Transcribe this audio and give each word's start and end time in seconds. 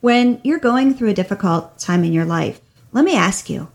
When 0.00 0.40
you're 0.42 0.58
going 0.58 0.94
through 0.94 1.10
a 1.10 1.14
difficult 1.14 1.78
time 1.78 2.04
in 2.04 2.12
your 2.14 2.24
life, 2.24 2.62
let 2.90 3.04
me 3.04 3.14
ask 3.14 3.50
you, 3.50 3.68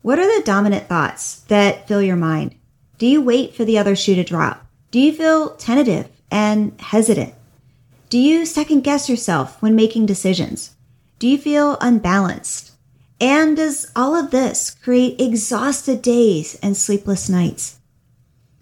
what 0.00 0.16
are 0.16 0.38
the 0.38 0.44
dominant 0.44 0.88
thoughts 0.88 1.40
that 1.48 1.88
fill 1.88 2.00
your 2.00 2.14
mind? 2.14 2.54
Do 2.98 3.06
you 3.06 3.20
wait 3.20 3.56
for 3.56 3.64
the 3.64 3.78
other 3.78 3.96
shoe 3.96 4.14
to 4.14 4.22
drop? 4.22 4.64
Do 4.92 5.00
you 5.00 5.12
feel 5.12 5.56
tentative 5.56 6.08
and 6.30 6.80
hesitant? 6.80 7.34
Do 8.10 8.18
you 8.18 8.46
second 8.46 8.82
guess 8.82 9.08
yourself 9.08 9.60
when 9.60 9.74
making 9.74 10.06
decisions? 10.06 10.76
Do 11.18 11.26
you 11.26 11.36
feel 11.36 11.76
unbalanced? 11.80 12.70
And 13.20 13.56
does 13.56 13.90
all 13.96 14.14
of 14.14 14.30
this 14.30 14.70
create 14.70 15.20
exhausted 15.20 16.00
days 16.00 16.56
and 16.62 16.76
sleepless 16.76 17.28
nights? 17.28 17.80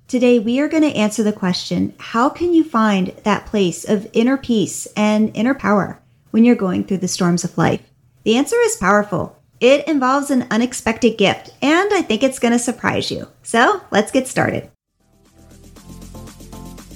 Today, 0.08 0.38
we 0.38 0.58
are 0.58 0.68
going 0.68 0.84
to 0.84 0.96
answer 0.96 1.22
the 1.22 1.34
question 1.34 1.92
how 1.98 2.30
can 2.30 2.54
you 2.54 2.64
find 2.64 3.08
that 3.24 3.44
place 3.44 3.86
of 3.86 4.08
inner 4.14 4.38
peace 4.38 4.86
and 4.96 5.30
inner 5.36 5.54
power? 5.54 6.00
When 6.30 6.44
you're 6.44 6.54
going 6.54 6.84
through 6.84 6.98
the 6.98 7.08
storms 7.08 7.44
of 7.44 7.58
life? 7.58 7.82
The 8.24 8.36
answer 8.36 8.56
is 8.60 8.76
powerful. 8.76 9.36
It 9.60 9.86
involves 9.86 10.30
an 10.30 10.46
unexpected 10.50 11.18
gift, 11.18 11.52
and 11.60 11.92
I 11.92 12.02
think 12.02 12.22
it's 12.22 12.38
going 12.38 12.52
to 12.52 12.58
surprise 12.58 13.10
you. 13.10 13.28
So 13.42 13.82
let's 13.90 14.10
get 14.10 14.26
started. 14.26 14.70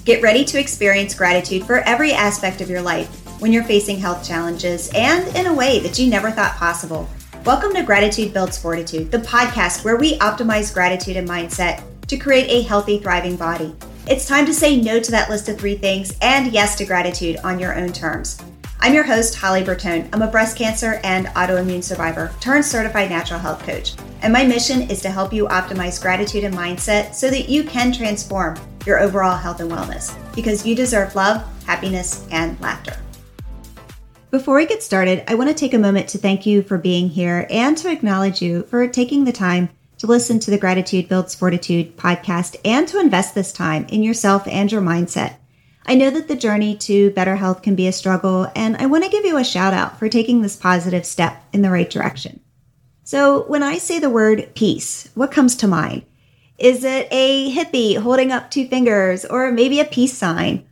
Get 0.03 0.21
ready 0.21 0.45
to 0.45 0.59
experience 0.59 1.15
gratitude 1.15 1.65
for 1.65 1.79
every 1.79 2.11
aspect 2.11 2.61
of 2.61 2.69
your 2.69 2.81
life 2.81 3.07
when 3.41 3.51
you're 3.51 3.63
facing 3.63 3.97
health 3.97 4.25
challenges 4.25 4.89
and 4.93 5.27
in 5.35 5.47
a 5.47 5.53
way 5.53 5.79
that 5.79 5.99
you 5.99 6.09
never 6.09 6.31
thought 6.31 6.55
possible. 6.55 7.09
Welcome 7.43 7.73
to 7.73 7.83
Gratitude 7.83 8.33
Builds 8.33 8.57
Fortitude, 8.57 9.11
the 9.11 9.19
podcast 9.19 9.83
where 9.83 9.97
we 9.97 10.17
optimize 10.19 10.73
gratitude 10.73 11.17
and 11.17 11.27
mindset 11.27 11.83
to 12.07 12.17
create 12.17 12.49
a 12.49 12.67
healthy, 12.67 12.99
thriving 12.99 13.35
body. 13.35 13.75
It's 14.07 14.27
time 14.27 14.45
to 14.45 14.53
say 14.53 14.79
no 14.79 14.99
to 14.99 15.11
that 15.11 15.29
list 15.29 15.49
of 15.49 15.57
three 15.57 15.75
things 15.75 16.15
and 16.21 16.51
yes 16.51 16.75
to 16.77 16.85
gratitude 16.85 17.37
on 17.43 17.59
your 17.59 17.75
own 17.75 17.91
terms. 17.91 18.39
I'm 18.85 18.93
your 18.93 19.03
host, 19.03 19.33
Holly 19.33 19.63
Bertone. 19.63 20.07
I'm 20.13 20.21
a 20.21 20.27
breast 20.27 20.55
cancer 20.55 21.01
and 21.03 21.25
autoimmune 21.29 21.83
survivor 21.83 22.31
turned 22.39 22.63
certified 22.63 23.09
natural 23.09 23.39
health 23.39 23.63
coach. 23.63 23.95
And 24.21 24.31
my 24.31 24.45
mission 24.45 24.83
is 24.91 25.01
to 25.01 25.09
help 25.09 25.33
you 25.33 25.47
optimize 25.47 25.99
gratitude 25.99 26.43
and 26.43 26.53
mindset 26.53 27.15
so 27.15 27.31
that 27.31 27.49
you 27.49 27.63
can 27.63 27.91
transform 27.91 28.59
your 28.85 28.99
overall 28.99 29.37
health 29.37 29.59
and 29.59 29.71
wellness 29.71 30.15
because 30.35 30.67
you 30.67 30.75
deserve 30.75 31.15
love, 31.15 31.43
happiness, 31.65 32.27
and 32.29 32.61
laughter. 32.61 32.95
Before 34.29 34.57
we 34.57 34.67
get 34.67 34.83
started, 34.83 35.23
I 35.27 35.33
want 35.33 35.49
to 35.49 35.55
take 35.55 35.73
a 35.73 35.79
moment 35.79 36.07
to 36.09 36.19
thank 36.19 36.45
you 36.45 36.61
for 36.61 36.77
being 36.77 37.09
here 37.09 37.47
and 37.49 37.75
to 37.79 37.91
acknowledge 37.91 38.39
you 38.39 38.67
for 38.69 38.87
taking 38.87 39.23
the 39.23 39.31
time 39.31 39.69
to 39.97 40.05
listen 40.05 40.37
to 40.41 40.51
the 40.51 40.59
Gratitude 40.59 41.09
Builds 41.09 41.33
Fortitude 41.33 41.97
podcast 41.97 42.55
and 42.63 42.87
to 42.89 42.99
invest 42.99 43.33
this 43.33 43.51
time 43.51 43.87
in 43.89 44.03
yourself 44.03 44.47
and 44.47 44.71
your 44.71 44.83
mindset. 44.83 45.37
I 45.87 45.93
know 45.93 46.09
that 46.09 46.27
the 46.27 46.35
journey 46.35 46.75
to 46.77 47.11
better 47.11 47.35
health 47.35 47.61
can 47.61 47.75
be 47.75 47.87
a 47.87 47.91
struggle, 47.91 48.51
and 48.55 48.75
I 48.77 48.87
want 48.87 49.03
to 49.03 49.09
give 49.09 49.23
you 49.23 49.37
a 49.37 49.43
shout 49.43 49.73
out 49.73 49.99
for 49.99 50.09
taking 50.09 50.41
this 50.41 50.55
positive 50.55 51.05
step 51.05 51.43
in 51.53 51.61
the 51.61 51.69
right 51.69 51.89
direction. 51.89 52.39
So, 53.03 53.43
when 53.43 53.61
I 53.61 53.77
say 53.77 53.99
the 53.99 54.09
word 54.09 54.49
peace, 54.55 55.11
what 55.13 55.31
comes 55.31 55.55
to 55.57 55.67
mind? 55.67 56.03
Is 56.57 56.83
it 56.83 57.07
a 57.11 57.53
hippie 57.53 57.97
holding 57.97 58.31
up 58.31 58.49
two 58.49 58.67
fingers, 58.67 59.25
or 59.25 59.51
maybe 59.51 59.79
a 59.79 59.85
peace 59.85 60.17
sign? 60.17 60.65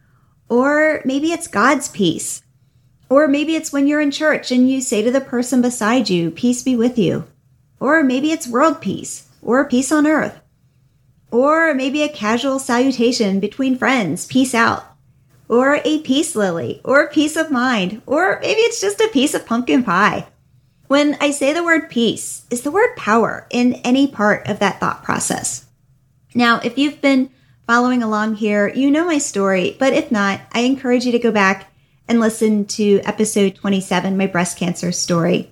Or 0.49 1.01
maybe 1.05 1.31
it's 1.31 1.47
God's 1.47 1.89
peace. 1.89 2.41
Or 3.07 3.27
maybe 3.27 3.55
it's 3.55 3.71
when 3.71 3.87
you're 3.87 4.01
in 4.01 4.09
church 4.09 4.51
and 4.51 4.69
you 4.69 4.81
say 4.81 5.03
to 5.03 5.11
the 5.11 5.21
person 5.21 5.61
beside 5.61 6.09
you, 6.09 6.31
Peace 6.31 6.63
be 6.63 6.75
with 6.75 6.97
you. 6.97 7.25
Or 7.79 8.01
maybe 8.01 8.31
it's 8.31 8.47
world 8.47 8.81
peace, 8.81 9.29
or 9.43 9.69
peace 9.69 9.91
on 9.91 10.07
earth. 10.07 10.39
Or 11.29 11.75
maybe 11.75 12.01
a 12.01 12.09
casual 12.09 12.57
salutation 12.57 13.39
between 13.39 13.77
friends, 13.77 14.25
peace 14.25 14.55
out 14.55 14.92
or 15.53 15.79
a 15.85 15.99
peace 15.99 16.35
lily, 16.35 16.81
or 16.83 17.07
peace 17.09 17.35
of 17.35 17.51
mind, 17.51 18.01
or 18.07 18.39
maybe 18.41 18.61
it's 18.61 18.81
just 18.81 18.99
a 18.99 19.09
piece 19.09 19.35
of 19.35 19.45
pumpkin 19.45 19.83
pie. 19.83 20.25
When 20.87 21.15
I 21.21 21.29
say 21.29 21.53
the 21.53 21.63
word 21.63 21.91
peace, 21.91 22.47
is 22.49 22.61
the 22.61 22.71
word 22.71 22.95
power 22.97 23.45
in 23.51 23.75
any 23.85 24.07
part 24.07 24.47
of 24.47 24.57
that 24.57 24.79
thought 24.79 25.03
process. 25.03 25.67
Now, 26.33 26.59
if 26.63 26.79
you've 26.79 27.01
been 27.01 27.29
following 27.67 28.01
along 28.01 28.37
here, 28.37 28.67
you 28.67 28.89
know 28.89 29.05
my 29.05 29.19
story, 29.19 29.75
but 29.77 29.93
if 29.93 30.11
not, 30.11 30.41
I 30.53 30.61
encourage 30.61 31.05
you 31.05 31.11
to 31.11 31.19
go 31.19 31.31
back 31.31 31.71
and 32.07 32.19
listen 32.19 32.65
to 32.65 33.01
episode 33.01 33.53
27, 33.53 34.17
my 34.17 34.25
breast 34.25 34.57
cancer 34.57 34.91
story. 34.91 35.51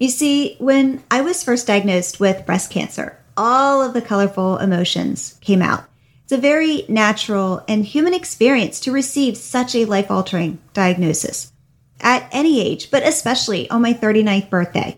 You 0.00 0.08
see, 0.08 0.56
when 0.58 1.04
I 1.08 1.20
was 1.20 1.44
first 1.44 1.68
diagnosed 1.68 2.18
with 2.18 2.46
breast 2.46 2.72
cancer, 2.72 3.16
all 3.36 3.80
of 3.80 3.94
the 3.94 4.02
colorful 4.02 4.58
emotions 4.58 5.38
came 5.40 5.62
out. 5.62 5.84
It's 6.30 6.38
a 6.38 6.40
very 6.40 6.84
natural 6.88 7.64
and 7.66 7.84
human 7.84 8.14
experience 8.14 8.78
to 8.80 8.92
receive 8.92 9.36
such 9.36 9.74
a 9.74 9.84
life 9.84 10.12
altering 10.12 10.60
diagnosis 10.72 11.52
at 12.00 12.28
any 12.30 12.60
age, 12.60 12.92
but 12.92 13.02
especially 13.02 13.68
on 13.68 13.82
my 13.82 13.92
39th 13.92 14.48
birthday. 14.48 14.96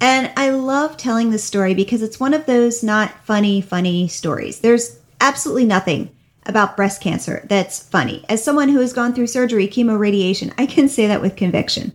And 0.00 0.32
I 0.34 0.48
love 0.48 0.96
telling 0.96 1.28
this 1.28 1.44
story 1.44 1.74
because 1.74 2.00
it's 2.00 2.18
one 2.18 2.32
of 2.32 2.46
those 2.46 2.82
not 2.82 3.12
funny, 3.26 3.60
funny 3.60 4.08
stories. 4.08 4.60
There's 4.60 4.98
absolutely 5.20 5.66
nothing 5.66 6.16
about 6.46 6.74
breast 6.74 7.02
cancer 7.02 7.44
that's 7.50 7.82
funny. 7.82 8.24
As 8.30 8.42
someone 8.42 8.70
who 8.70 8.80
has 8.80 8.94
gone 8.94 9.12
through 9.12 9.26
surgery, 9.26 9.68
chemo, 9.68 9.98
radiation, 9.98 10.54
I 10.56 10.64
can 10.64 10.88
say 10.88 11.06
that 11.06 11.20
with 11.20 11.36
conviction. 11.36 11.92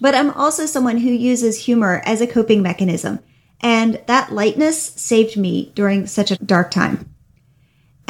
But 0.00 0.14
I'm 0.14 0.30
also 0.30 0.64
someone 0.64 0.98
who 0.98 1.10
uses 1.10 1.64
humor 1.64 2.02
as 2.04 2.20
a 2.20 2.28
coping 2.28 2.62
mechanism. 2.62 3.18
And 3.60 4.00
that 4.06 4.32
lightness 4.32 4.80
saved 4.80 5.36
me 5.36 5.72
during 5.74 6.06
such 6.06 6.30
a 6.30 6.36
dark 6.36 6.70
time. 6.70 7.09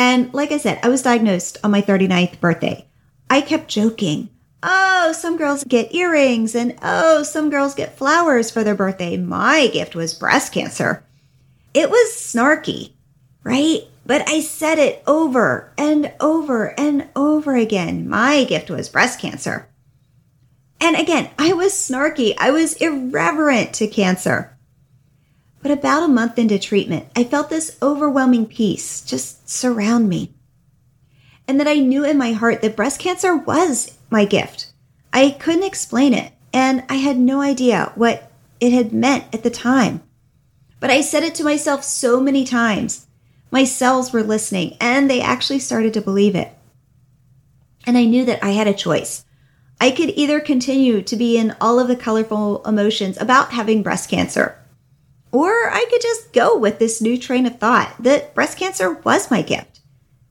And 0.00 0.32
like 0.32 0.50
I 0.50 0.56
said, 0.56 0.80
I 0.82 0.88
was 0.88 1.02
diagnosed 1.02 1.58
on 1.62 1.72
my 1.72 1.82
39th 1.82 2.40
birthday. 2.40 2.86
I 3.28 3.42
kept 3.42 3.68
joking. 3.68 4.30
Oh, 4.62 5.12
some 5.12 5.36
girls 5.36 5.62
get 5.62 5.94
earrings, 5.94 6.54
and 6.54 6.74
oh, 6.80 7.22
some 7.22 7.50
girls 7.50 7.74
get 7.74 7.98
flowers 7.98 8.50
for 8.50 8.64
their 8.64 8.74
birthday. 8.74 9.18
My 9.18 9.66
gift 9.66 9.94
was 9.94 10.14
breast 10.14 10.54
cancer. 10.54 11.04
It 11.74 11.90
was 11.90 12.14
snarky, 12.14 12.92
right? 13.44 13.80
But 14.06 14.26
I 14.26 14.40
said 14.40 14.78
it 14.78 15.02
over 15.06 15.70
and 15.76 16.10
over 16.18 16.68
and 16.80 17.10
over 17.14 17.54
again. 17.54 18.08
My 18.08 18.44
gift 18.44 18.70
was 18.70 18.88
breast 18.88 19.20
cancer. 19.20 19.68
And 20.80 20.96
again, 20.96 21.28
I 21.38 21.52
was 21.52 21.74
snarky. 21.74 22.34
I 22.38 22.52
was 22.52 22.72
irreverent 22.72 23.74
to 23.74 23.86
cancer. 23.86 24.56
But 25.62 25.72
about 25.72 26.04
a 26.04 26.08
month 26.08 26.38
into 26.38 26.58
treatment, 26.58 27.08
I 27.14 27.24
felt 27.24 27.50
this 27.50 27.76
overwhelming 27.82 28.46
peace 28.46 29.02
just 29.02 29.48
surround 29.48 30.08
me. 30.08 30.32
And 31.46 31.60
that 31.60 31.68
I 31.68 31.74
knew 31.74 32.04
in 32.04 32.16
my 32.16 32.32
heart 32.32 32.62
that 32.62 32.76
breast 32.76 32.98
cancer 32.98 33.36
was 33.36 33.98
my 34.08 34.24
gift. 34.24 34.72
I 35.12 35.30
couldn't 35.32 35.64
explain 35.64 36.14
it, 36.14 36.32
and 36.52 36.84
I 36.88 36.96
had 36.96 37.18
no 37.18 37.40
idea 37.40 37.92
what 37.94 38.30
it 38.60 38.72
had 38.72 38.92
meant 38.92 39.24
at 39.34 39.42
the 39.42 39.50
time. 39.50 40.02
But 40.78 40.90
I 40.90 41.02
said 41.02 41.24
it 41.24 41.34
to 41.36 41.44
myself 41.44 41.84
so 41.84 42.20
many 42.20 42.44
times. 42.44 43.06
My 43.50 43.64
cells 43.64 44.12
were 44.12 44.22
listening, 44.22 44.76
and 44.80 45.10
they 45.10 45.20
actually 45.20 45.58
started 45.58 45.92
to 45.94 46.00
believe 46.00 46.34
it. 46.34 46.52
And 47.86 47.98
I 47.98 48.04
knew 48.04 48.24
that 48.24 48.42
I 48.42 48.50
had 48.50 48.68
a 48.68 48.74
choice. 48.74 49.24
I 49.80 49.90
could 49.90 50.10
either 50.10 50.40
continue 50.40 51.02
to 51.02 51.16
be 51.16 51.36
in 51.36 51.56
all 51.60 51.80
of 51.80 51.88
the 51.88 51.96
colorful 51.96 52.64
emotions 52.64 53.20
about 53.20 53.52
having 53.52 53.82
breast 53.82 54.08
cancer 54.08 54.59
or 55.32 55.50
I 55.70 55.86
could 55.90 56.02
just 56.02 56.32
go 56.32 56.58
with 56.58 56.78
this 56.78 57.00
new 57.00 57.16
train 57.18 57.46
of 57.46 57.58
thought 57.58 57.94
that 58.00 58.34
breast 58.34 58.58
cancer 58.58 58.94
was 58.94 59.30
my 59.30 59.42
gift 59.42 59.80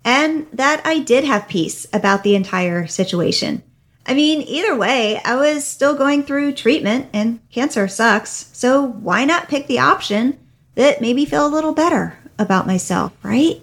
and 0.04 0.48
that 0.54 0.82
I 0.86 1.00
did 1.00 1.24
have 1.24 1.48
peace 1.48 1.88
about 1.94 2.24
the 2.24 2.36
entire 2.36 2.88
situation. 2.88 3.64
I 4.06 4.14
mean, 4.14 4.42
either 4.42 4.76
way, 4.76 5.22
I 5.24 5.36
was 5.36 5.68
still 5.68 5.94
going 5.94 6.24
through 6.24 6.54
treatment 6.54 7.10
and 7.14 7.40
cancer 7.52 7.88
sucks. 7.88 8.50
So 8.54 8.84
why 8.84 9.26
not 9.26 9.50
pick 9.50 9.68
the 9.68 9.80
option 9.80 10.40
that 10.76 11.02
made 11.02 11.16
me 11.16 11.26
feel 11.26 11.46
a 11.46 11.48
little 11.48 11.74
better 11.74 12.18
about 12.40 12.66
myself, 12.66 13.14
right? 13.22 13.62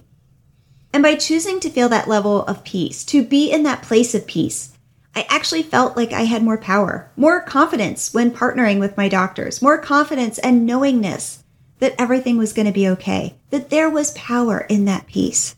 And 0.93 1.03
by 1.03 1.17
choosing 1.17 1.61
to 1.61 1.71
feel 1.71 1.89
that 1.89 2.09
level 2.09 2.45
of 2.45 2.65
peace, 2.65 3.05
to 3.07 3.25
be 3.25 3.51
in 3.51 3.65
that 3.65 3.83
place 3.83 4.15
of 4.15 4.27
peace, 4.27 4.76
I 5.17 5.25
actually 5.31 5.63
felt 5.63 5.97
like 5.97 6.13
I 6.13 6.25
had 6.25 6.43
more 6.43 6.59
power, 6.59 7.11
more 7.17 7.41
confidence 7.41 8.13
when 8.13 8.31
partnering 8.31 8.79
with 8.79 8.99
my 8.99 9.09
doctors, 9.09 9.63
more 9.63 9.79
confidence 9.79 10.39
and 10.39 10.67
knowingness 10.67 11.43
that 11.79 11.95
everything 11.99 12.37
was 12.37 12.53
going 12.53 12.67
to 12.67 12.73
be 12.73 12.87
okay, 12.89 13.35
that 13.49 13.71
there 13.71 13.89
was 13.89 14.11
power 14.11 14.67
in 14.69 14.85
that 14.85 15.07
peace. 15.07 15.57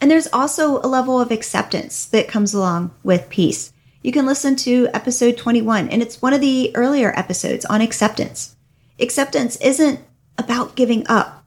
And 0.00 0.10
there's 0.10 0.32
also 0.32 0.78
a 0.78 0.88
level 0.88 1.20
of 1.20 1.30
acceptance 1.30 2.06
that 2.06 2.28
comes 2.28 2.54
along 2.54 2.94
with 3.02 3.28
peace. 3.28 3.74
You 4.02 4.10
can 4.10 4.24
listen 4.24 4.56
to 4.56 4.88
episode 4.94 5.36
21, 5.36 5.90
and 5.90 6.00
it's 6.00 6.22
one 6.22 6.32
of 6.32 6.40
the 6.40 6.74
earlier 6.74 7.12
episodes 7.14 7.66
on 7.66 7.82
acceptance. 7.82 8.56
Acceptance 8.98 9.56
isn't 9.56 10.00
about 10.38 10.76
giving 10.76 11.06
up. 11.08 11.44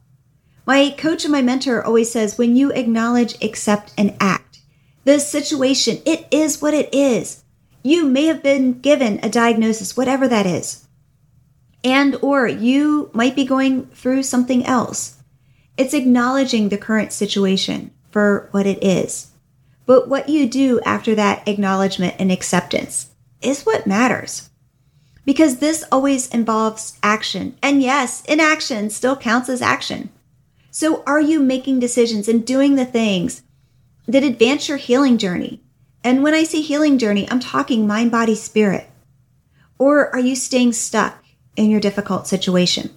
My 0.67 0.93
coach 0.95 1.25
and 1.25 1.31
my 1.31 1.41
mentor 1.41 1.83
always 1.83 2.11
says 2.11 2.37
when 2.37 2.55
you 2.55 2.71
acknowledge, 2.71 3.43
accept, 3.43 3.93
and 3.97 4.15
act, 4.19 4.48
the 5.03 5.19
situation. 5.19 6.01
It 6.05 6.27
is 6.31 6.61
what 6.61 6.73
it 6.73 6.93
is. 6.93 7.43
You 7.83 8.05
may 8.05 8.25
have 8.25 8.43
been 8.43 8.79
given 8.79 9.19
a 9.23 9.29
diagnosis, 9.29 9.95
whatever 9.95 10.27
that 10.27 10.45
is. 10.45 10.87
And 11.83 12.17
or 12.21 12.47
you 12.47 13.09
might 13.13 13.35
be 13.35 13.45
going 13.45 13.87
through 13.87 14.23
something 14.23 14.65
else. 14.65 15.17
It's 15.77 15.93
acknowledging 15.93 16.69
the 16.69 16.77
current 16.77 17.13
situation 17.13 17.91
for 18.11 18.49
what 18.51 18.65
it 18.65 18.83
is. 18.83 19.27
But 19.85 20.09
what 20.09 20.29
you 20.29 20.47
do 20.47 20.81
after 20.81 21.15
that 21.15 21.47
acknowledgement 21.47 22.15
and 22.19 22.31
acceptance 22.31 23.11
is 23.41 23.63
what 23.63 23.87
matters. 23.87 24.49
Because 25.25 25.57
this 25.57 25.85
always 25.91 26.27
involves 26.27 26.97
action. 27.01 27.57
And 27.63 27.81
yes, 27.81 28.23
inaction 28.25 28.89
still 28.89 29.15
counts 29.15 29.47
as 29.47 29.61
action. 29.61 30.09
So 30.69 31.03
are 31.07 31.21
you 31.21 31.39
making 31.39 31.79
decisions 31.79 32.27
and 32.27 32.45
doing 32.45 32.75
the 32.75 32.85
things 32.85 33.41
that 34.09 34.23
advance 34.23 34.67
your 34.67 34.77
healing 34.77 35.17
journey? 35.19 35.61
And 36.03 36.23
when 36.23 36.33
I 36.33 36.43
say 36.43 36.61
healing 36.61 36.97
journey, 36.97 37.29
I'm 37.29 37.39
talking 37.39 37.85
mind, 37.85 38.11
body, 38.11 38.33
spirit. 38.33 38.89
Or 39.77 40.13
are 40.13 40.19
you 40.19 40.35
staying 40.35 40.73
stuck 40.73 41.23
in 41.55 41.69
your 41.69 41.79
difficult 41.79 42.25
situation? 42.25 42.89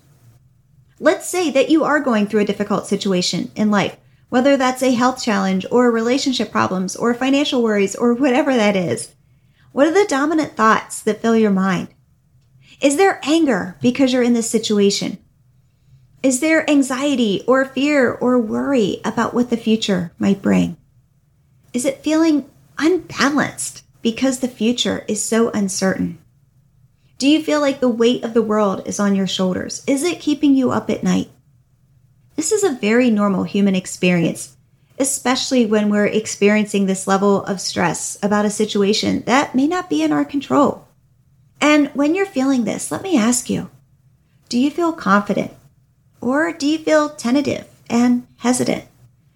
Let's 0.99 1.29
say 1.29 1.50
that 1.50 1.69
you 1.69 1.85
are 1.85 2.00
going 2.00 2.26
through 2.26 2.41
a 2.41 2.47
difficult 2.47 2.87
situation 2.87 3.50
in 3.55 3.70
life, 3.70 3.97
whether 4.31 4.56
that's 4.56 4.82
a 4.82 4.93
health 4.93 5.23
challenge 5.23 5.67
or 5.70 5.91
relationship 5.91 6.50
problems 6.50 6.97
or 6.97 7.12
financial 7.12 7.62
worries 7.62 7.94
or 7.94 8.14
whatever 8.14 8.56
that 8.56 8.75
is. 8.75 9.12
What 9.73 9.87
are 9.87 9.93
the 9.93 10.06
dominant 10.09 10.56
thoughts 10.56 11.03
that 11.03 11.20
fill 11.20 11.37
your 11.37 11.50
mind? 11.50 11.88
Is 12.81 12.97
there 12.97 13.20
anger 13.25 13.76
because 13.82 14.12
you're 14.12 14.23
in 14.23 14.32
this 14.32 14.50
situation? 14.50 15.19
Is 16.23 16.41
there 16.41 16.69
anxiety 16.70 17.44
or 17.47 17.64
fear 17.64 18.12
or 18.12 18.38
worry 18.38 19.00
about 19.05 19.35
what 19.35 19.50
the 19.50 19.56
future 19.56 20.12
might 20.19 20.41
bring? 20.41 20.76
Is 21.73 21.85
it 21.87 22.03
feeling 22.03 22.51
unbalanced 22.79 23.85
because 24.03 24.41
the 24.41 24.49
future 24.49 25.05
is 25.09 25.25
so 25.25 25.51
uncertain? 25.51 26.19
Do 27.19 27.29
you 27.29 27.43
feel 27.43 27.61
like 27.61 27.81
the 27.81 27.89
weight 27.89 28.25
of 28.25 28.35
the 28.35 28.43
world 28.43 28.83
is 28.87 29.01
on 29.01 29.15
your 29.15 29.27
shoulders? 29.27 29.83
Is 29.87 30.03
it 30.03 30.21
keeping 30.21 30.55
you 30.55 30.71
up 30.71 30.91
at 30.91 31.03
night? 31.03 31.31
This 32.37 32.53
is 32.53 32.65
a 32.65 32.79
very 32.79 33.11
normal 33.11 33.45
human 33.45 33.75
experience, 33.75 34.57
especially 34.99 35.65
when 35.65 35.89
we're 35.89 36.07
experiencing 36.07 36.87
this 36.87 37.07
level 37.07 37.45
of 37.45 37.61
stress 37.61 38.19
about 38.23 38.45
a 38.45 38.51
situation 38.51 39.23
that 39.27 39.55
may 39.55 39.67
not 39.67 39.89
be 39.89 40.03
in 40.03 40.13
our 40.13 40.25
control. 40.25 40.89
And 41.61 41.89
when 41.95 42.15
you're 42.15 42.27
feeling 42.27 42.65
this, 42.65 42.91
let 42.91 43.03
me 43.03 43.17
ask 43.17 43.49
you 43.49 43.71
do 44.49 44.59
you 44.59 44.71
feel 44.71 44.93
confident? 44.93 45.53
Or 46.21 46.53
do 46.53 46.67
you 46.67 46.77
feel 46.79 47.09
tentative 47.09 47.67
and 47.89 48.27
hesitant? 48.39 48.85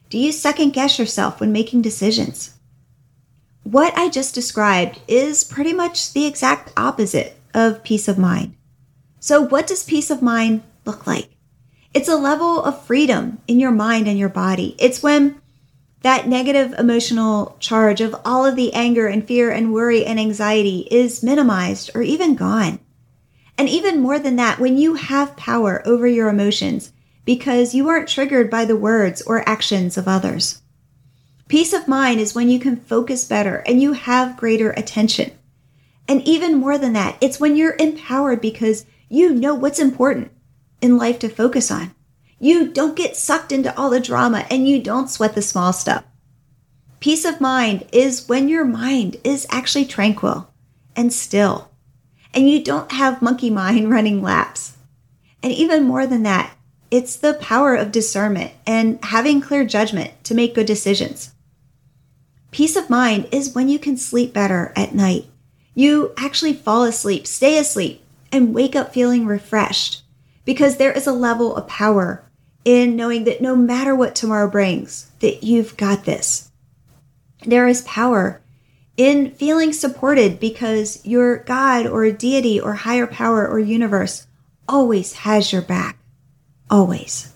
Do 0.09 0.19
you 0.19 0.31
second 0.31 0.71
guess 0.71 0.99
yourself 0.99 1.41
when 1.41 1.51
making 1.53 1.83
decisions? 1.83 2.55
What 3.65 3.99
I 3.99 4.09
just 4.09 4.35
described 4.35 5.01
is 5.09 5.43
pretty 5.43 5.73
much 5.73 6.13
the 6.13 6.27
exact 6.27 6.73
opposite 6.77 7.37
of 7.53 7.83
peace 7.83 8.07
of 8.07 8.17
mind. 8.17 8.55
So, 9.19 9.41
what 9.41 9.67
does 9.67 9.83
peace 9.83 10.09
of 10.09 10.23
mind 10.23 10.63
look 10.85 11.09
like? 11.09 11.31
It's 11.93 12.09
a 12.09 12.15
level 12.15 12.63
of 12.63 12.85
freedom 12.85 13.39
in 13.49 13.59
your 13.59 13.73
mind 13.73 14.07
and 14.07 14.17
your 14.17 14.29
body. 14.29 14.77
It's 14.79 15.03
when 15.03 15.41
that 16.03 16.29
negative 16.29 16.75
emotional 16.79 17.57
charge 17.59 18.01
of 18.01 18.15
all 18.25 18.47
of 18.47 18.55
the 18.55 18.73
anger 18.75 19.09
and 19.09 19.27
fear 19.27 19.51
and 19.51 19.73
worry 19.73 20.05
and 20.05 20.21
anxiety 20.21 20.87
is 20.89 21.25
minimized 21.25 21.91
or 21.97 22.03
even 22.03 22.37
gone. 22.37 22.79
And 23.59 23.69
even 23.69 24.01
more 24.01 24.21
than 24.21 24.37
that, 24.37 24.61
when 24.61 24.79
you 24.79 24.95
have 24.95 25.37
power 25.37 25.83
over 25.85 26.07
your 26.07 26.29
emotions 26.29 26.93
because 27.27 27.75
you 27.75 27.89
aren't 27.89 28.09
triggered 28.09 28.49
by 28.49 28.65
the 28.65 28.77
words 28.77 29.21
or 29.21 29.47
actions 29.47 29.99
of 29.99 30.09
others. 30.09 30.63
Peace 31.49 31.75
of 31.75 31.87
mind 31.87 32.21
is 32.21 32.35
when 32.35 32.49
you 32.49 32.59
can 32.59 32.77
focus 32.77 33.25
better 33.27 33.57
and 33.67 33.83
you 33.83 33.93
have 33.93 34.39
greater 34.39 34.71
attention. 34.71 35.33
And 36.09 36.23
even 36.23 36.57
more 36.57 36.79
than 36.79 36.95
that, 36.95 37.19
it's 37.21 37.39
when 37.39 37.57
you're 37.57 37.77
empowered 37.79 38.41
because 38.41 38.87
you 39.09 39.35
know 39.35 39.55
what's 39.55 39.79
important 39.79 40.31
in 40.81 40.97
life 40.97 41.19
to 41.19 41.29
focus 41.29 41.71
on. 41.71 41.95
You 42.39 42.71
don't 42.71 42.97
get 42.97 43.17
sucked 43.17 43.53
into 43.53 43.77
all 43.77 43.91
the 43.91 44.01
drama 44.01 44.47
and 44.51 44.69
you 44.69 44.81
don't 44.81 45.11
sweat 45.11 45.35
the 45.35 45.43
small 45.43 45.73
stuff. 45.73 46.05
Peace 47.01 47.25
of 47.25 47.41
mind 47.41 47.87
is 47.93 48.29
when 48.29 48.49
your 48.49 48.65
mind 48.65 49.17
is 49.25 49.47
actually 49.51 49.85
tranquil 49.85 50.51
and 50.95 51.13
still, 51.13 51.71
and 52.33 52.49
you 52.49 52.63
don't 52.63 52.93
have 52.93 53.23
monkey 53.23 53.51
mind 53.51 53.91
running 53.91 54.23
laps. 54.23 54.77
And 55.43 55.53
even 55.53 55.85
more 55.85 56.07
than 56.07 56.23
that, 56.25 56.57
it's 56.91 57.17
the 57.17 57.35
power 57.35 57.75
of 57.75 57.93
discernment 57.93 58.53
and 58.67 58.99
having 59.05 59.41
clear 59.41 59.65
judgment 59.65 60.13
to 60.25 60.35
make 60.35 60.55
good 60.55 60.67
decisions. 60.67 61.35
Peace 62.51 62.77
of 62.77 62.91
mind 62.91 63.29
is 63.33 63.55
when 63.55 63.69
you 63.69 63.79
can 63.79 63.97
sleep 63.97 64.33
better 64.33 64.73
at 64.77 64.95
night. 64.95 65.27
You 65.75 66.13
actually 66.17 66.55
fall 66.55 66.85
asleep, 66.85 67.27
stay 67.27 67.59
asleep, 67.59 68.03
and 68.33 68.55
wake 68.55 68.75
up 68.75 68.95
feeling 68.95 69.27
refreshed 69.27 70.03
because 70.45 70.77
there 70.77 70.93
is 70.93 71.07
a 71.07 71.13
level 71.13 71.55
of 71.55 71.69
power 71.69 72.25
in 72.65 72.97
knowing 72.97 73.25
that 73.25 73.41
no 73.41 73.55
matter 73.55 73.95
what 73.95 74.15
tomorrow 74.15 74.49
brings, 74.49 75.11
that 75.21 75.45
you've 75.45 75.77
got 75.77 76.05
this. 76.05 76.51
There 77.45 77.69
is 77.69 77.83
power 77.83 78.41
in 78.97 79.31
feeling 79.33 79.73
supported 79.73 80.41
because 80.41 81.05
your 81.05 81.39
God 81.39 81.87
or 81.87 82.11
deity 82.11 82.59
or 82.59 82.75
higher 82.75 83.07
power 83.07 83.47
or 83.47 83.59
universe 83.59 84.27
always 84.69 85.13
has 85.13 85.53
your 85.53 85.63
back. 85.63 85.99
Always. 86.71 87.33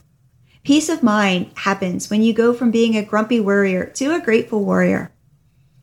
Peace 0.62 0.88
of 0.88 1.02
mind 1.02 1.50
happens 1.56 2.10
when 2.10 2.22
you 2.22 2.32
go 2.32 2.52
from 2.52 2.70
being 2.70 2.96
a 2.96 3.04
grumpy 3.04 3.40
worrier 3.40 3.86
to 3.94 4.14
a 4.14 4.20
grateful 4.20 4.64
warrior. 4.64 5.10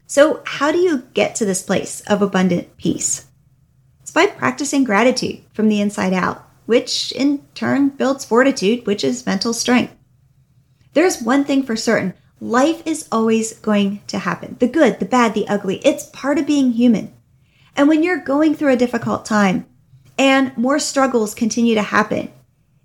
So, 0.06 0.42
how 0.46 0.72
do 0.72 0.78
you 0.78 1.04
get 1.14 1.36
to 1.36 1.46
this 1.46 1.64
place 1.64 2.02
of 2.02 2.22
abundant 2.22 2.78
peace? 2.78 3.26
It's 4.02 4.12
by 4.12 4.28
practicing 4.28 4.84
gratitude 4.84 5.42
from 5.54 5.68
the 5.68 5.82
inside 5.82 6.14
out 6.14 6.48
which 6.68 7.12
in 7.14 7.44
turn 7.56 7.90
builds 7.90 8.26
fortitude, 8.26 8.86
which 8.86 9.04
is 9.04 9.26
mental 9.26 9.54
strength. 9.54 9.96
There's 10.94 11.22
one 11.22 11.44
thing 11.44 11.64
for 11.64 11.76
certain 11.76 12.14
life 12.40 12.86
is 12.86 13.08
always 13.12 13.58
going 13.60 14.02
to 14.06 14.20
happen 14.20 14.58
the 14.60 14.68
good, 14.68 15.00
the 15.00 15.06
bad, 15.06 15.34
the 15.34 15.48
ugly. 15.48 15.78
It's 15.78 16.10
part 16.12 16.38
of 16.38 16.46
being 16.46 16.74
human. 16.74 17.14
And 17.76 17.88
when 17.88 18.04
you're 18.04 18.20
going 18.20 18.54
through 18.54 18.74
a 18.74 18.78
difficult 18.78 19.26
time 19.26 19.66
and 20.20 20.56
more 20.58 20.78
struggles 20.78 21.34
continue 21.34 21.74
to 21.76 21.82
happen, 21.82 22.32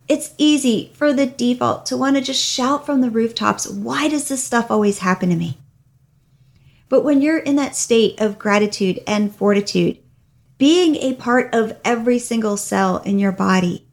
it's 0.09 0.35
easy 0.39 0.91
for 0.95 1.13
the 1.13 1.27
default 1.27 1.87
to 1.87 1.97
want 1.97 2.17
to 2.17 2.23
just 2.23 2.43
shout 2.43 2.85
from 2.85 3.01
the 3.01 3.11
rooftops, 3.11 3.69
why 3.69 4.09
does 4.09 4.29
this 4.29 4.45
stuff 4.45 4.71
always 4.71 4.99
happen 4.99 5.31
to 5.31 5.37
me? 5.37 5.59
But 6.89 7.05
when 7.05 7.23
you're 7.23 7.39
in 7.39 7.57
that 7.57 7.77
state 7.77 8.21
of 8.21 8.39
gratitude 8.39 9.01
and 9.07 9.35
fortitude, 9.35 9.99
being 10.63 10.95
a 10.95 11.15
part 11.15 11.53
of 11.53 11.77
every 11.85 12.21
single 12.21 12.57
cell 12.57 12.99
in 12.99 13.19
your 13.19 13.33
body. 13.33 13.85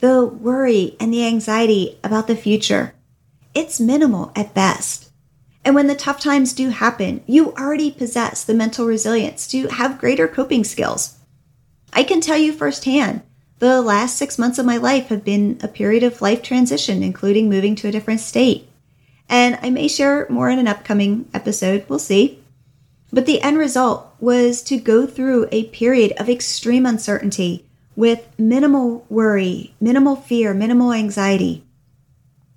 The 0.00 0.24
worry 0.24 0.96
and 0.98 1.12
the 1.12 1.26
anxiety 1.26 1.98
about 2.02 2.28
the 2.28 2.34
future, 2.34 2.94
it's 3.54 3.78
minimal 3.78 4.32
at 4.34 4.54
best. 4.54 5.10
And 5.66 5.74
when 5.74 5.88
the 5.88 5.94
tough 5.94 6.18
times 6.18 6.54
do 6.54 6.70
happen, 6.70 7.22
you 7.26 7.52
already 7.52 7.90
possess 7.90 8.42
the 8.42 8.54
mental 8.54 8.86
resilience 8.86 9.46
to 9.48 9.68
have 9.68 10.00
greater 10.00 10.26
coping 10.26 10.64
skills. 10.64 11.18
I 11.92 12.04
can 12.04 12.22
tell 12.22 12.38
you 12.38 12.54
firsthand, 12.54 13.20
the 13.62 13.80
last 13.80 14.16
six 14.16 14.40
months 14.40 14.58
of 14.58 14.66
my 14.66 14.76
life 14.76 15.06
have 15.06 15.24
been 15.24 15.56
a 15.62 15.68
period 15.68 16.02
of 16.02 16.20
life 16.20 16.42
transition, 16.42 17.00
including 17.00 17.48
moving 17.48 17.76
to 17.76 17.86
a 17.86 17.92
different 17.92 18.18
state. 18.18 18.68
And 19.28 19.56
I 19.62 19.70
may 19.70 19.86
share 19.86 20.26
more 20.28 20.50
in 20.50 20.58
an 20.58 20.66
upcoming 20.66 21.28
episode, 21.32 21.84
we'll 21.88 22.00
see. 22.00 22.42
But 23.12 23.24
the 23.24 23.40
end 23.40 23.58
result 23.58 24.16
was 24.18 24.62
to 24.62 24.78
go 24.78 25.06
through 25.06 25.46
a 25.52 25.66
period 25.66 26.12
of 26.18 26.28
extreme 26.28 26.84
uncertainty 26.84 27.64
with 27.94 28.26
minimal 28.36 29.06
worry, 29.08 29.76
minimal 29.80 30.16
fear, 30.16 30.52
minimal 30.52 30.92
anxiety, 30.92 31.64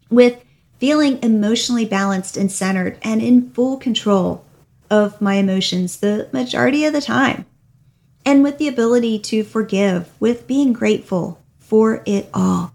with 0.09 0.43
feeling 0.79 1.21
emotionally 1.21 1.85
balanced 1.85 2.35
and 2.35 2.51
centered 2.51 2.97
and 3.03 3.21
in 3.21 3.51
full 3.51 3.77
control 3.77 4.43
of 4.89 5.21
my 5.21 5.35
emotions 5.35 5.97
the 5.97 6.27
majority 6.33 6.83
of 6.83 6.93
the 6.93 7.01
time, 7.01 7.45
and 8.25 8.43
with 8.43 8.57
the 8.57 8.67
ability 8.67 9.19
to 9.19 9.43
forgive, 9.43 10.09
with 10.19 10.47
being 10.47 10.73
grateful 10.73 11.39
for 11.59 12.01
it 12.05 12.29
all, 12.33 12.73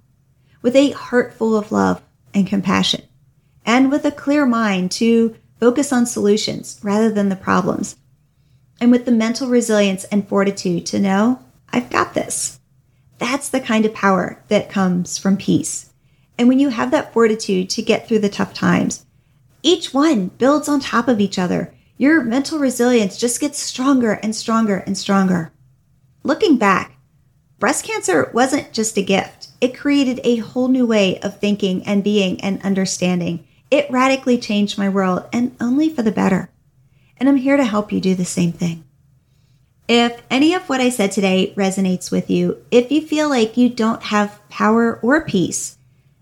with 0.62 0.76
a 0.76 0.90
heart 0.90 1.34
full 1.34 1.56
of 1.56 1.72
love 1.72 2.02
and 2.32 2.46
compassion, 2.46 3.02
and 3.66 3.90
with 3.90 4.04
a 4.04 4.12
clear 4.12 4.46
mind 4.46 4.90
to 4.92 5.34
focus 5.58 5.92
on 5.92 6.06
solutions 6.06 6.78
rather 6.82 7.10
than 7.10 7.28
the 7.28 7.36
problems, 7.36 7.96
and 8.80 8.90
with 8.90 9.04
the 9.04 9.12
mental 9.12 9.48
resilience 9.48 10.04
and 10.04 10.26
fortitude 10.26 10.86
to 10.86 10.98
know, 10.98 11.44
I've 11.72 11.90
got 11.90 12.14
this. 12.14 12.60
That's 13.18 13.50
the 13.50 13.60
kind 13.60 13.84
of 13.84 13.92
power 13.92 14.42
that 14.48 14.70
comes 14.70 15.18
from 15.18 15.36
peace. 15.36 15.90
And 16.38 16.48
when 16.48 16.58
you 16.58 16.70
have 16.70 16.90
that 16.92 17.12
fortitude 17.12 17.68
to 17.70 17.82
get 17.82 18.08
through 18.08 18.20
the 18.20 18.30
tough 18.30 18.54
times, 18.54 19.04
each 19.62 19.92
one 19.92 20.28
builds 20.28 20.68
on 20.68 20.80
top 20.80 21.06
of 21.06 21.20
each 21.20 21.38
other. 21.38 21.74
Your 22.00 22.24
mental 22.24 22.58
resilience 22.58 23.18
just 23.18 23.42
gets 23.42 23.58
stronger 23.58 24.12
and 24.22 24.34
stronger 24.34 24.78
and 24.86 24.96
stronger. 24.96 25.52
Looking 26.22 26.56
back, 26.56 26.96
breast 27.58 27.84
cancer 27.84 28.30
wasn't 28.32 28.72
just 28.72 28.96
a 28.96 29.02
gift. 29.02 29.48
It 29.60 29.76
created 29.76 30.18
a 30.24 30.36
whole 30.36 30.68
new 30.68 30.86
way 30.86 31.20
of 31.20 31.38
thinking 31.38 31.84
and 31.84 32.02
being 32.02 32.40
and 32.40 32.62
understanding. 32.62 33.46
It 33.70 33.90
radically 33.90 34.38
changed 34.38 34.78
my 34.78 34.88
world 34.88 35.28
and 35.30 35.54
only 35.60 35.90
for 35.90 36.00
the 36.00 36.10
better. 36.10 36.48
And 37.18 37.28
I'm 37.28 37.36
here 37.36 37.58
to 37.58 37.66
help 37.66 37.92
you 37.92 38.00
do 38.00 38.14
the 38.14 38.24
same 38.24 38.52
thing. 38.52 38.82
If 39.86 40.22
any 40.30 40.54
of 40.54 40.70
what 40.70 40.80
I 40.80 40.88
said 40.88 41.12
today 41.12 41.52
resonates 41.54 42.10
with 42.10 42.30
you, 42.30 42.64
if 42.70 42.90
you 42.90 43.06
feel 43.06 43.28
like 43.28 43.58
you 43.58 43.68
don't 43.68 44.04
have 44.04 44.40
power 44.48 44.98
or 45.02 45.22
peace, 45.26 45.76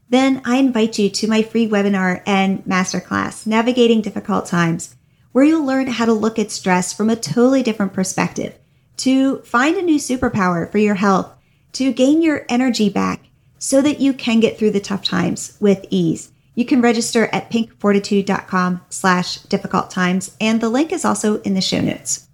then 0.09 0.43
I 0.45 0.57
invite 0.57 0.99
you 0.99 1.09
to 1.09 1.29
my 1.29 1.43
free 1.43 1.69
webinar 1.69 2.21
and 2.27 2.65
masterclass, 2.65 3.47
Navigating 3.47 4.01
Difficult 4.01 4.47
Times, 4.47 4.97
where 5.39 5.47
you'll 5.47 5.65
learn 5.65 5.87
how 5.87 6.05
to 6.05 6.13
look 6.13 6.37
at 6.37 6.51
stress 6.51 6.93
from 6.93 7.09
a 7.09 7.15
totally 7.15 7.63
different 7.63 7.93
perspective 7.93 8.59
to 8.97 9.39
find 9.43 9.77
a 9.77 9.83
new 9.83 9.97
superpower 9.97 10.69
for 10.69 10.79
your 10.79 10.97
health, 10.97 11.33
to 11.73 11.93
gain 11.93 12.21
your 12.21 12.45
energy 12.49 12.89
back 12.89 13.21
so 13.57 13.81
that 13.81 14.01
you 14.01 14.13
can 14.13 14.41
get 14.41 14.59
through 14.59 14.73
the 14.73 14.81
tough 14.81 15.05
times 15.05 15.57
with 15.61 15.87
ease. 15.91 16.33
You 16.57 16.65
can 16.65 16.81
register 16.81 17.27
at 17.27 17.53
pinkfortitude.com 17.53 18.81
slash 18.91 19.37
difficult 19.43 19.93
times, 19.93 20.35
and 20.41 20.61
the 20.61 20.69
link 20.69 20.91
is 20.91 21.05
also 21.05 21.41
in 21.43 21.55
the 21.55 21.61
show 21.61 21.83
notes. 21.83 22.27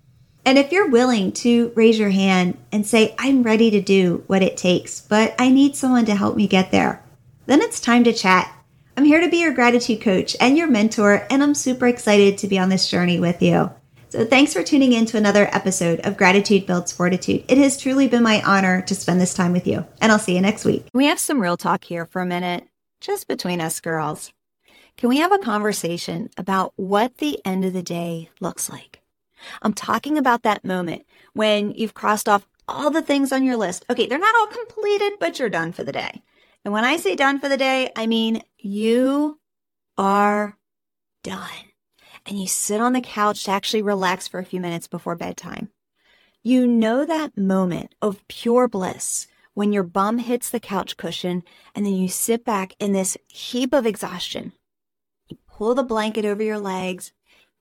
And 0.46 0.56
if 0.56 0.72
you're 0.72 0.88
willing 0.88 1.32
to 1.32 1.72
raise 1.74 1.98
your 1.98 2.08
hand 2.08 2.56
and 2.72 2.86
say, 2.86 3.14
I'm 3.18 3.42
ready 3.42 3.70
to 3.72 3.82
do 3.82 4.24
what 4.28 4.42
it 4.42 4.56
takes, 4.56 5.02
but 5.02 5.34
I 5.38 5.50
need 5.50 5.76
someone 5.76 6.06
to 6.06 6.14
help 6.14 6.36
me 6.36 6.46
get 6.46 6.70
there, 6.70 7.04
then 7.44 7.60
it's 7.60 7.80
time 7.80 8.04
to 8.04 8.14
chat. 8.14 8.50
I'm 8.96 9.04
here 9.04 9.20
to 9.20 9.28
be 9.28 9.38
your 9.38 9.52
gratitude 9.52 10.02
coach 10.02 10.36
and 10.40 10.56
your 10.56 10.68
mentor, 10.68 11.26
and 11.28 11.42
I'm 11.42 11.54
super 11.54 11.88
excited 11.88 12.38
to 12.38 12.46
be 12.46 12.60
on 12.60 12.68
this 12.68 12.88
journey 12.88 13.18
with 13.18 13.42
you. 13.42 13.72
So 14.10 14.24
thanks 14.24 14.52
for 14.52 14.62
tuning 14.62 14.92
in 14.92 15.04
to 15.06 15.16
another 15.16 15.48
episode 15.50 15.98
of 16.00 16.16
Gratitude 16.16 16.64
Builds 16.64 16.92
Fortitude. 16.92 17.44
It 17.48 17.58
has 17.58 17.76
truly 17.76 18.06
been 18.06 18.22
my 18.22 18.40
honor 18.42 18.82
to 18.82 18.94
spend 18.94 19.20
this 19.20 19.34
time 19.34 19.52
with 19.52 19.66
you, 19.66 19.84
and 20.00 20.12
I'll 20.12 20.20
see 20.20 20.36
you 20.36 20.40
next 20.40 20.64
week. 20.64 20.86
We 20.94 21.06
have 21.06 21.18
some 21.18 21.42
real 21.42 21.56
talk 21.56 21.82
here 21.82 22.06
for 22.06 22.22
a 22.22 22.26
minute, 22.26 22.68
just 23.00 23.26
between 23.26 23.60
us 23.60 23.80
girls. 23.80 24.32
Can 24.96 25.08
we 25.08 25.18
have 25.18 25.32
a 25.32 25.38
conversation 25.38 26.30
about 26.36 26.72
what 26.76 27.18
the 27.18 27.44
end 27.44 27.64
of 27.64 27.72
the 27.72 27.82
day 27.82 28.30
looks 28.38 28.70
like? 28.70 29.00
I'm 29.60 29.74
talking 29.74 30.16
about 30.16 30.44
that 30.44 30.64
moment 30.64 31.04
when 31.32 31.72
you've 31.72 31.94
crossed 31.94 32.28
off 32.28 32.46
all 32.68 32.90
the 32.90 33.02
things 33.02 33.32
on 33.32 33.42
your 33.42 33.56
list. 33.56 33.84
Okay, 33.90 34.06
they're 34.06 34.20
not 34.20 34.36
all 34.36 34.46
completed, 34.46 35.14
but 35.18 35.40
you're 35.40 35.50
done 35.50 35.72
for 35.72 35.82
the 35.82 35.90
day. 35.90 36.22
And 36.64 36.72
when 36.72 36.84
I 36.84 36.96
say 36.96 37.14
done 37.14 37.40
for 37.40 37.48
the 37.48 37.58
day, 37.58 37.90
I 37.94 38.06
mean 38.06 38.42
you 38.64 39.38
are 39.98 40.56
done. 41.22 41.50
And 42.26 42.40
you 42.40 42.46
sit 42.46 42.80
on 42.80 42.94
the 42.94 43.02
couch 43.02 43.44
to 43.44 43.50
actually 43.50 43.82
relax 43.82 44.26
for 44.26 44.40
a 44.40 44.44
few 44.44 44.60
minutes 44.60 44.88
before 44.88 45.14
bedtime. 45.14 45.68
You 46.42 46.66
know 46.66 47.04
that 47.04 47.36
moment 47.36 47.94
of 48.00 48.26
pure 48.28 48.66
bliss 48.66 49.26
when 49.52 49.72
your 49.72 49.82
bum 49.82 50.18
hits 50.18 50.48
the 50.48 50.60
couch 50.60 50.96
cushion 50.96 51.42
and 51.74 51.84
then 51.84 51.94
you 51.94 52.08
sit 52.08 52.44
back 52.44 52.74
in 52.78 52.92
this 52.92 53.16
heap 53.28 53.74
of 53.74 53.86
exhaustion. 53.86 54.52
You 55.28 55.36
pull 55.46 55.74
the 55.74 55.82
blanket 55.82 56.24
over 56.24 56.42
your 56.42 56.58
legs, 56.58 57.12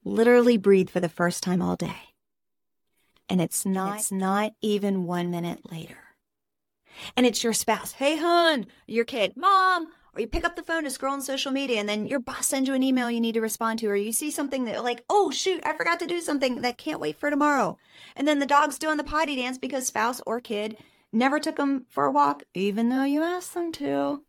literally 0.06 0.58
breathe 0.58 0.90
for 0.90 1.02
the 1.02 1.10
first 1.10 1.44
time 1.44 1.62
all 1.62 1.76
day. 1.76 2.14
And 3.30 3.42
it's 3.42 3.66
not, 3.66 4.00
it's 4.00 4.12
not 4.12 4.54
even 4.62 5.06
one 5.06 5.30
minute 5.30 5.70
later 5.72 5.98
and 7.16 7.26
it's 7.26 7.44
your 7.44 7.54
spouse. 7.54 7.94
Hey, 7.94 8.18
hun, 8.18 8.68
your 8.88 9.06
kid, 9.06 9.34
mom, 9.36 9.88
or 10.14 10.22
you 10.22 10.28
pick 10.28 10.44
up 10.44 10.56
the 10.56 10.64
phone 10.64 10.84
to 10.84 10.90
scroll 10.90 11.14
on 11.14 11.22
social 11.22 11.52
media 11.52 11.80
and 11.80 11.90
then 11.90 12.06
your 12.06 12.20
boss 12.20 12.48
sends 12.48 12.68
you 12.68 12.76
an 12.76 12.84
email 12.84 13.10
you 13.10 13.20
need 13.20 13.34
to 13.34 13.42
respond 13.42 13.80
to, 13.80 13.88
or 13.88 13.96
you 13.96 14.12
see 14.12 14.30
something 14.30 14.66
that 14.66 14.84
like, 14.84 15.04
oh 15.10 15.32
shoot, 15.32 15.62
I 15.66 15.74
forgot 15.76 16.00
to 16.00 16.08
do 16.08 16.22
something 16.22 16.62
that 16.62 16.78
can't 16.78 17.00
wait 17.00 17.20
for 17.20 17.30
tomorrow. 17.30 17.78
And 18.16 18.28
then 18.28 18.40
the 18.40 18.46
dog's 18.46 18.78
doing 18.78 18.98
the 18.98 19.04
potty 19.04 19.36
dance 19.36 19.58
because 19.58 19.88
spouse 19.88 20.22
or 20.26 20.40
kid 20.40 20.78
never 21.12 21.40
took 21.40 21.56
them 21.56 21.86
for 21.90 22.06
a 22.06 22.12
walk, 22.12 22.44
even 22.54 22.90
though 22.90 23.04
you 23.04 23.24
asked 23.24 23.54
them 23.54 23.72
to. 23.74 24.24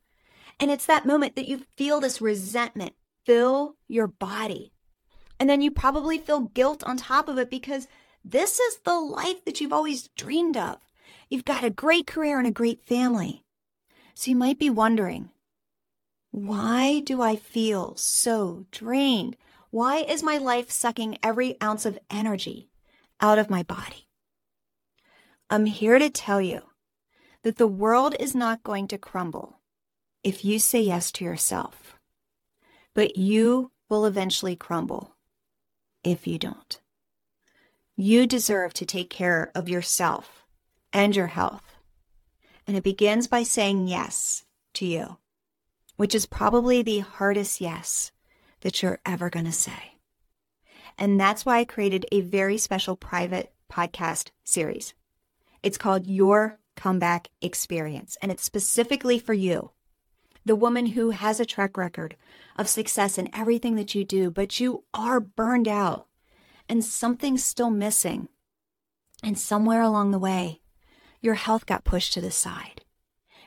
And 0.61 0.71
it's 0.71 0.87
that 0.87 1.07
moment 1.07 1.37
that 1.37 1.49
you 1.49 1.63
feel 1.77 2.01
this 2.01 2.21
resentment 2.21 2.95
fill 3.25 3.77
your 3.89 4.07
body. 4.07 4.73
And 5.41 5.49
then 5.49 5.63
you 5.63 5.71
probably 5.71 6.19
feel 6.19 6.41
guilt 6.41 6.85
on 6.85 6.97
top 6.97 7.29
of 7.29 7.39
it 7.39 7.51
because 7.51 7.89
this 8.25 8.59
is 8.59 8.79
the 8.85 8.99
life 8.99 9.45
that 9.45 9.61
you've 9.61 9.73
always 9.73 10.09
dreamed 10.17 10.57
of. 10.57 10.79
You've 11.29 11.45
got 11.45 11.65
a 11.65 11.71
great 11.71 12.07
career 12.07 12.39
and 12.39 12.47
a 12.47 12.53
great 12.53 12.83
family. 12.87 13.45
So 14.15 14.31
you 14.31 14.37
might 14.37 14.59
be 14.59 14.71
wondering, 14.71 15.31
why 16.35 16.99
do 16.99 17.23
I 17.23 17.37
feel 17.37 17.95
so 17.95 18.67
drained? 18.73 19.37
Why 19.71 19.99
is 19.99 20.21
my 20.21 20.37
life 20.37 20.69
sucking 20.69 21.17
every 21.23 21.57
ounce 21.63 21.87
of 21.87 21.97
energy 22.11 22.71
out 23.21 23.39
of 23.39 23.49
my 23.49 23.63
body? 23.63 24.09
I'm 25.49 25.67
here 25.67 25.97
to 26.01 26.11
tell 26.11 26.41
you 26.41 26.63
that 27.45 27.57
the 27.57 27.69
world 27.69 28.17
is 28.19 28.35
not 28.35 28.65
going 28.65 28.89
to 28.89 28.99
crumble 28.99 29.61
if 30.25 30.45
you 30.45 30.59
say 30.59 30.81
yes 30.81 31.13
to 31.13 31.25
yourself, 31.25 32.01
but 32.95 33.17
you 33.17 33.71
will 33.89 34.05
eventually 34.05 34.57
crumble 34.57 35.15
if 36.03 36.27
you 36.27 36.37
don't. 36.37 36.81
You 37.95 38.27
deserve 38.27 38.75
to 38.75 38.85
take 38.85 39.09
care 39.09 39.53
of 39.55 39.69
yourself 39.69 40.45
and 40.93 41.15
your 41.15 41.29
health. 41.29 41.77
And 42.67 42.77
it 42.77 42.83
begins 42.83 43.29
by 43.29 43.45
saying 43.45 43.87
yes 43.87 44.43
to 44.73 44.85
you, 44.85 45.19
which 45.97 46.15
is 46.15 46.27
probably 46.27 46.83
the 46.83 47.01
hardest 47.01 47.61
yes 47.61 48.13
that 48.61 48.83
you're 48.83 49.01
ever 49.05 49.31
going 49.31 49.45
to 49.45 49.53
say. 49.53 49.99
And 50.99 51.19
that's 51.19 51.45
why 51.45 51.59
I 51.59 51.65
created 51.65 52.07
a 52.13 52.21
very 52.21 52.57
special 52.59 52.97
private 52.97 53.53
podcast 53.71 54.31
series. 54.45 54.95
It's 55.63 55.79
called 55.79 56.07
Your 56.07 56.59
Comeback 56.77 57.29
Experience, 57.41 58.17
and 58.23 58.31
it's 58.31 58.45
specifically 58.45 59.19
for 59.19 59.35
you, 59.35 59.71
the 60.45 60.57
woman 60.57 60.87
who 60.87 61.11
has 61.11 61.41
a 61.41 61.47
track 61.47 61.77
record 61.77 62.17
of 62.57 62.69
success 62.69 63.19
in 63.19 63.35
everything 63.35 63.77
that 63.77 63.95
you 63.95 64.05
do, 64.05 64.31
but 64.31 64.61
you 64.61 64.85
are 64.93 65.21
burned 65.21 65.69
out 65.69 66.07
and 66.69 66.85
something's 66.85 67.45
still 67.45 67.71
missing. 67.71 68.29
And 69.23 69.39
somewhere 69.39 69.83
along 69.83 70.11
the 70.11 70.19
way, 70.19 70.61
your 71.21 71.35
health 71.35 71.67
got 71.67 71.85
pushed 71.85 72.13
to 72.15 72.21
the 72.21 72.31
side. 72.31 72.84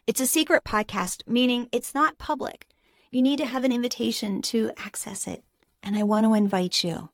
It's 0.07 0.21
a 0.21 0.25
secret 0.25 0.63
podcast, 0.63 1.27
meaning 1.27 1.67
it's 1.73 1.93
not 1.93 2.17
public. 2.17 2.65
You 3.11 3.21
need 3.21 3.39
to 3.39 3.45
have 3.45 3.65
an 3.65 3.73
invitation 3.73 4.41
to 4.43 4.71
access 4.77 5.27
it, 5.27 5.43
and 5.83 5.97
I 5.97 6.03
want 6.03 6.25
to 6.25 6.33
invite 6.33 6.81
you. 6.81 7.09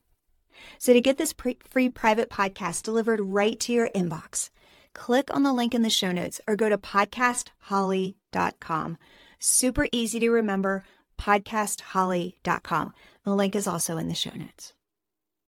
So, 0.77 0.93
to 0.93 1.01
get 1.01 1.17
this 1.17 1.33
pre- 1.33 1.57
free 1.67 1.89
private 1.89 2.29
podcast 2.29 2.83
delivered 2.83 3.19
right 3.19 3.59
to 3.61 3.73
your 3.73 3.89
inbox, 3.95 4.51
click 4.93 5.35
on 5.35 5.41
the 5.41 5.53
link 5.53 5.73
in 5.73 5.81
the 5.81 5.89
show 5.89 6.11
notes 6.11 6.39
or 6.47 6.55
go 6.55 6.69
to 6.69 6.77
podcastholly.com. 6.77 8.97
Super 9.39 9.87
easy 9.91 10.19
to 10.19 10.29
remember, 10.29 10.83
podcastholly.com. 11.19 12.93
The 13.23 13.35
link 13.35 13.55
is 13.55 13.65
also 13.65 13.97
in 13.97 14.07
the 14.07 14.13
show 14.13 14.35
notes. 14.35 14.73